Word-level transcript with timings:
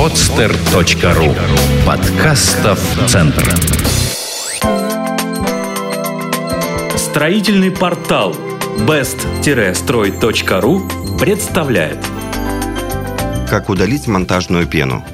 podster.ru 0.00 1.36
Подкастов 1.84 2.80
Центр 3.06 3.44
Строительный 6.96 7.70
портал 7.70 8.34
best-строй.ру 8.78 10.88
представляет 11.18 11.98
Как 13.50 13.68
удалить 13.68 14.06
монтажную 14.06 14.66
пену? 14.66 15.04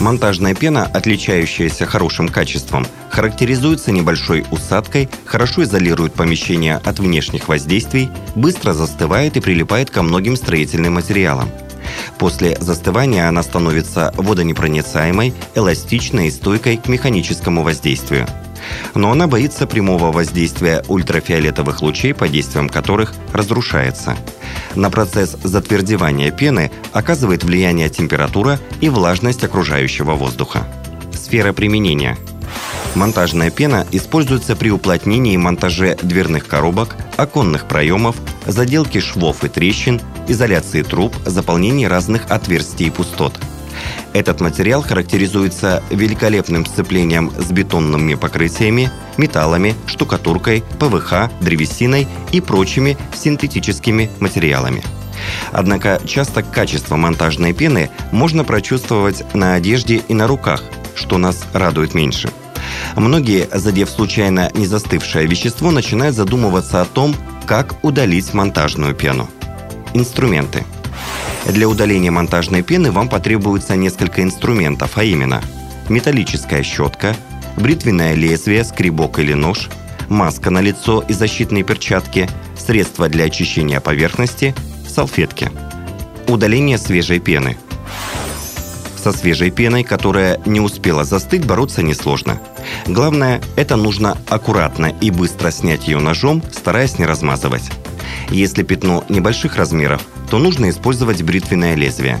Монтажная 0.00 0.56
пена, 0.56 0.90
отличающаяся 0.92 1.86
хорошим 1.86 2.28
качеством, 2.28 2.84
характеризуется 3.10 3.92
небольшой 3.92 4.44
усадкой, 4.50 5.08
хорошо 5.24 5.62
изолирует 5.62 6.14
помещение 6.14 6.80
от 6.84 6.98
внешних 6.98 7.46
воздействий, 7.46 8.10
быстро 8.34 8.72
застывает 8.72 9.36
и 9.36 9.40
прилипает 9.40 9.90
ко 9.90 10.02
многим 10.02 10.34
строительным 10.34 10.94
материалам. 10.94 11.48
После 12.18 12.56
застывания 12.60 13.28
она 13.28 13.42
становится 13.42 14.12
водонепроницаемой, 14.16 15.34
эластичной 15.54 16.28
и 16.28 16.30
стойкой 16.30 16.76
к 16.76 16.88
механическому 16.88 17.62
воздействию. 17.62 18.26
Но 18.94 19.10
она 19.10 19.26
боится 19.26 19.66
прямого 19.66 20.10
воздействия 20.10 20.82
ультрафиолетовых 20.88 21.82
лучей, 21.82 22.14
по 22.14 22.28
действиям 22.28 22.68
которых 22.68 23.12
разрушается. 23.32 24.16
На 24.74 24.90
процесс 24.90 25.36
затвердевания 25.42 26.30
пены 26.30 26.70
оказывает 26.92 27.44
влияние 27.44 27.90
температура 27.90 28.58
и 28.80 28.88
влажность 28.88 29.44
окружающего 29.44 30.12
воздуха. 30.12 30.66
Сфера 31.12 31.52
применения– 31.52 32.16
Монтажная 32.94 33.50
пена 33.50 33.86
используется 33.90 34.54
при 34.54 34.70
уплотнении 34.70 35.34
и 35.34 35.38
монтаже 35.38 35.96
дверных 36.00 36.46
коробок, 36.46 36.96
оконных 37.16 37.66
проемов, 37.66 38.16
заделке 38.46 39.00
швов 39.00 39.42
и 39.42 39.48
трещин, 39.48 40.00
изоляции 40.28 40.82
труб, 40.82 41.14
заполнении 41.24 41.86
разных 41.86 42.30
отверстий 42.30 42.86
и 42.86 42.90
пустот. 42.90 43.38
Этот 44.12 44.40
материал 44.40 44.82
характеризуется 44.82 45.82
великолепным 45.90 46.64
сцеплением 46.64 47.32
с 47.36 47.50
бетонными 47.50 48.14
покрытиями, 48.14 48.90
металлами, 49.16 49.74
штукатуркой, 49.86 50.62
ПВХ, 50.78 51.30
древесиной 51.40 52.06
и 52.32 52.40
прочими 52.40 52.96
синтетическими 53.14 54.10
материалами. 54.20 54.82
Однако 55.52 56.00
часто 56.06 56.42
качество 56.42 56.96
монтажной 56.96 57.52
пены 57.52 57.90
можно 58.12 58.44
прочувствовать 58.44 59.24
на 59.34 59.54
одежде 59.54 60.02
и 60.08 60.14
на 60.14 60.26
руках, 60.26 60.62
что 60.94 61.18
нас 61.18 61.44
радует 61.52 61.94
меньше– 61.94 62.30
Многие, 62.96 63.48
задев 63.52 63.90
случайно 63.90 64.50
не 64.54 64.66
застывшее 64.66 65.26
вещество, 65.26 65.70
начинают 65.70 66.14
задумываться 66.14 66.80
о 66.80 66.84
том, 66.84 67.14
как 67.46 67.74
удалить 67.82 68.32
монтажную 68.34 68.94
пену. 68.94 69.28
Инструменты. 69.94 70.64
Для 71.46 71.68
удаления 71.68 72.10
монтажной 72.10 72.62
пены 72.62 72.92
вам 72.92 73.08
потребуется 73.08 73.76
несколько 73.76 74.22
инструментов, 74.22 74.98
а 74.98 75.04
именно 75.04 75.42
металлическая 75.88 76.62
щетка, 76.62 77.16
бритвенное 77.56 78.14
лезвие, 78.14 78.64
скребок 78.64 79.18
или 79.18 79.32
нож, 79.32 79.70
маска 80.08 80.50
на 80.50 80.60
лицо 80.60 81.00
и 81.00 81.12
защитные 81.12 81.64
перчатки, 81.64 82.28
средства 82.58 83.08
для 83.08 83.24
очищения 83.24 83.80
поверхности, 83.80 84.54
салфетки. 84.88 85.50
Удаление 86.28 86.78
свежей 86.78 87.20
пены. 87.20 87.56
Со 89.02 89.12
свежей 89.12 89.50
пеной, 89.50 89.84
которая 89.84 90.40
не 90.46 90.60
успела 90.60 91.04
застыть, 91.04 91.46
бороться 91.46 91.82
несложно– 91.82 92.40
Главное, 92.86 93.40
это 93.56 93.76
нужно 93.76 94.18
аккуратно 94.28 94.92
и 95.00 95.10
быстро 95.10 95.50
снять 95.50 95.86
ее 95.88 95.98
ножом, 96.00 96.42
стараясь 96.52 96.98
не 96.98 97.06
размазывать. 97.06 97.70
Если 98.30 98.62
пятно 98.62 99.04
небольших 99.08 99.56
размеров, 99.56 100.02
то 100.30 100.38
нужно 100.38 100.70
использовать 100.70 101.22
бритвенное 101.22 101.74
лезвие. 101.74 102.20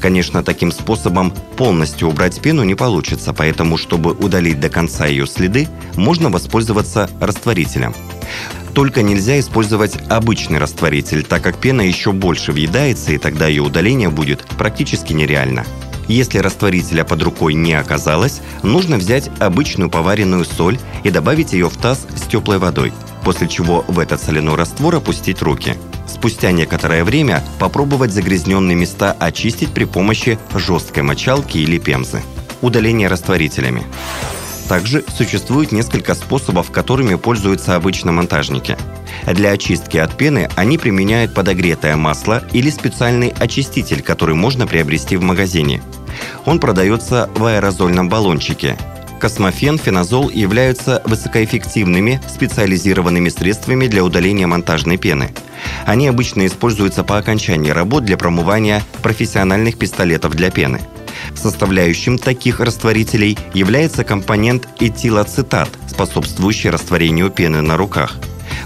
Конечно, 0.00 0.42
таким 0.42 0.72
способом 0.72 1.32
полностью 1.56 2.08
убрать 2.08 2.40
пену 2.40 2.64
не 2.64 2.74
получится, 2.74 3.32
поэтому, 3.32 3.76
чтобы 3.76 4.12
удалить 4.12 4.60
до 4.60 4.68
конца 4.68 5.06
ее 5.06 5.26
следы, 5.26 5.68
можно 5.96 6.28
воспользоваться 6.28 7.08
растворителем. 7.20 7.94
Только 8.74 9.02
нельзя 9.02 9.38
использовать 9.38 9.96
обычный 10.08 10.58
растворитель, 10.58 11.22
так 11.22 11.42
как 11.42 11.58
пена 11.58 11.82
еще 11.82 12.12
больше 12.12 12.52
въедается, 12.52 13.12
и 13.12 13.18
тогда 13.18 13.46
ее 13.46 13.62
удаление 13.62 14.08
будет 14.08 14.44
практически 14.58 15.12
нереально. 15.12 15.64
Если 16.08 16.38
растворителя 16.38 17.04
под 17.04 17.22
рукой 17.22 17.54
не 17.54 17.74
оказалось, 17.74 18.40
нужно 18.62 18.96
взять 18.96 19.30
обычную 19.38 19.88
поваренную 19.88 20.44
соль 20.44 20.78
и 21.04 21.10
добавить 21.10 21.52
ее 21.52 21.68
в 21.68 21.76
таз 21.76 22.06
с 22.16 22.22
теплой 22.22 22.58
водой, 22.58 22.92
после 23.24 23.48
чего 23.48 23.84
в 23.88 23.98
этот 23.98 24.20
соляной 24.20 24.54
раствор 24.54 24.96
опустить 24.96 25.42
руки. 25.42 25.76
Спустя 26.06 26.52
некоторое 26.52 27.04
время 27.04 27.42
попробовать 27.58 28.12
загрязненные 28.12 28.76
места 28.76 29.16
очистить 29.18 29.72
при 29.72 29.84
помощи 29.84 30.38
жесткой 30.54 31.02
мочалки 31.02 31.58
или 31.58 31.78
пемзы. 31.78 32.22
Удаление 32.60 33.08
растворителями. 33.08 33.84
Также 34.68 35.04
существует 35.16 35.72
несколько 35.72 36.14
способов, 36.14 36.70
которыми 36.70 37.16
пользуются 37.16 37.76
обычно 37.76 38.12
монтажники. 38.12 38.76
Для 39.26 39.50
очистки 39.50 39.98
от 39.98 40.16
пены 40.16 40.48
они 40.56 40.78
применяют 40.78 41.34
подогретое 41.34 41.96
масло 41.96 42.42
или 42.52 42.70
специальный 42.70 43.34
очиститель, 43.38 44.02
который 44.02 44.34
можно 44.34 44.66
приобрести 44.66 45.16
в 45.16 45.22
магазине. 45.22 45.82
Он 46.46 46.58
продается 46.58 47.28
в 47.34 47.44
аэрозольном 47.44 48.08
баллончике. 48.08 48.78
Космофен, 49.22 49.78
феназол 49.78 50.30
являются 50.30 51.00
высокоэффективными 51.04 52.20
специализированными 52.28 53.28
средствами 53.28 53.86
для 53.86 54.02
удаления 54.02 54.48
монтажной 54.48 54.96
пены. 54.96 55.32
Они 55.86 56.08
обычно 56.08 56.44
используются 56.44 57.04
по 57.04 57.18
окончании 57.18 57.70
работ 57.70 58.04
для 58.04 58.16
промывания 58.16 58.82
профессиональных 59.00 59.78
пистолетов 59.78 60.34
для 60.34 60.50
пены. 60.50 60.80
Составляющим 61.36 62.18
таких 62.18 62.58
растворителей 62.58 63.38
является 63.54 64.02
компонент 64.02 64.66
этилоцетат, 64.80 65.68
способствующий 65.86 66.70
растворению 66.70 67.30
пены 67.30 67.62
на 67.62 67.76
руках. 67.76 68.16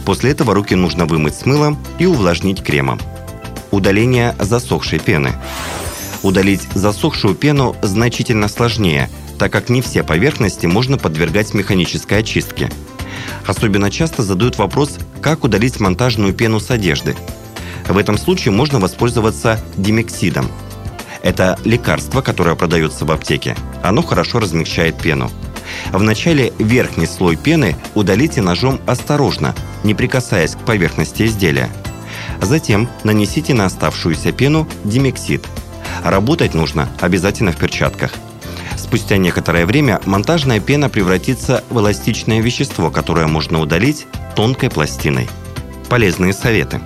После 0.06 0.30
этого 0.30 0.54
руки 0.54 0.74
нужно 0.74 1.04
вымыть 1.04 1.34
с 1.34 1.44
мылом 1.44 1.78
и 1.98 2.06
увлажнить 2.06 2.62
кремом. 2.62 2.98
Удаление 3.72 4.34
засохшей 4.40 5.00
пены. 5.00 5.34
Удалить 6.22 6.66
засохшую 6.72 7.34
пену 7.34 7.76
значительно 7.82 8.48
сложнее, 8.48 9.10
так 9.38 9.52
как 9.52 9.68
не 9.68 9.82
все 9.82 10.02
поверхности 10.02 10.66
можно 10.66 10.98
подвергать 10.98 11.54
механической 11.54 12.18
очистке. 12.18 12.70
Особенно 13.46 13.90
часто 13.90 14.22
задают 14.22 14.58
вопрос, 14.58 14.98
как 15.20 15.44
удалить 15.44 15.80
монтажную 15.80 16.32
пену 16.34 16.60
с 16.60 16.70
одежды. 16.70 17.16
В 17.88 17.98
этом 17.98 18.18
случае 18.18 18.52
можно 18.52 18.80
воспользоваться 18.80 19.60
димексидом. 19.76 20.48
Это 21.22 21.58
лекарство, 21.64 22.20
которое 22.20 22.56
продается 22.56 23.04
в 23.04 23.10
аптеке. 23.10 23.56
Оно 23.82 24.02
хорошо 24.02 24.40
размягчает 24.40 24.96
пену. 24.98 25.30
Вначале 25.92 26.52
верхний 26.58 27.06
слой 27.06 27.36
пены 27.36 27.76
удалите 27.94 28.40
ножом 28.40 28.80
осторожно, 28.86 29.54
не 29.84 29.94
прикасаясь 29.94 30.54
к 30.54 30.60
поверхности 30.60 31.24
изделия. 31.24 31.70
Затем 32.40 32.88
нанесите 33.04 33.54
на 33.54 33.66
оставшуюся 33.66 34.32
пену 34.32 34.68
димексид– 34.84 35.44
Работать 36.04 36.54
нужно 36.54 36.88
обязательно 37.00 37.52
в 37.52 37.56
перчатках. 37.56 38.12
Спустя 38.86 39.16
некоторое 39.16 39.66
время 39.66 40.00
монтажная 40.04 40.60
пена 40.60 40.88
превратится 40.88 41.64
в 41.70 41.80
эластичное 41.80 42.40
вещество, 42.40 42.88
которое 42.88 43.26
можно 43.26 43.60
удалить 43.60 44.06
тонкой 44.36 44.70
пластиной. 44.70 45.28
Полезные 45.88 46.32
советы. 46.32 46.80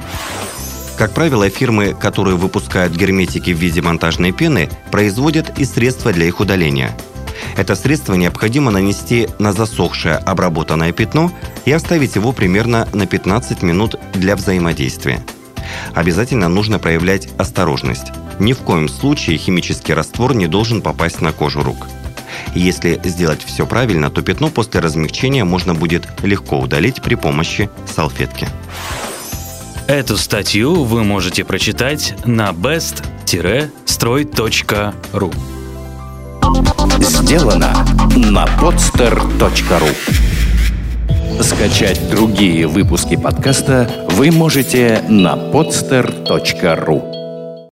Как 0.97 1.13
правило, 1.13 1.51
фирмы, 1.51 1.95
которые 1.95 2.37
выпускают 2.37 2.95
герметики 2.95 3.51
в 3.51 3.59
виде 3.59 3.83
монтажной 3.83 4.33
пены, 4.33 4.71
производят 4.91 5.59
и 5.59 5.67
средства 5.67 6.11
для 6.11 6.25
их 6.25 6.41
удаления. 6.41 6.97
Это 7.59 7.75
средство 7.75 8.15
необходимо 8.15 8.71
нанести 8.71 9.29
на 9.39 9.53
засохшее 9.53 10.17
обработанное 10.17 10.93
пятно 10.93 11.31
и 11.67 11.73
оставить 11.73 12.17
его 12.17 12.33
примерно 12.33 12.89
на 12.95 13.07
15 13.07 13.63
минут 13.63 13.97
для 14.15 14.37
взаимодействия. 14.37 15.23
Обязательно 15.95 16.49
нужно 16.49 16.79
проявлять 16.79 17.29
осторожность. 17.37 18.11
Ни 18.39 18.55
в 18.55 18.61
коем 18.61 18.89
случае 18.89 19.37
химический 19.37 19.93
раствор 19.93 20.35
не 20.35 20.47
должен 20.47 20.81
попасть 20.81 21.21
на 21.21 21.33
кожу 21.33 21.63
рук. 21.63 21.87
Если 22.55 22.99
сделать 23.05 23.45
все 23.45 23.67
правильно, 23.67 24.11
то 24.11 24.23
пятно 24.23 24.49
после 24.49 24.81
размягчения 24.81 25.45
можно 25.45 25.75
будет 25.75 26.09
легко 26.23 26.59
удалить 26.59 27.03
при 27.03 27.15
помощи 27.15 27.69
салфетки. 27.87 28.49
Эту 29.87 30.17
статью 30.17 30.85
вы 30.85 31.05
можете 31.05 31.45
прочитать 31.45 32.15
на 32.25 32.51
best-строй.ру 32.51 35.33
Сделано 37.01 37.87
на 38.17 38.45
podster.ru 38.45 39.95
Скачать 41.43 42.11
другие 42.11 42.67
выпуски 42.67 43.17
подкаста 43.17 44.07
вы 44.11 44.31
можете 44.31 45.03
на 45.09 45.35
podster.ru 45.35 47.20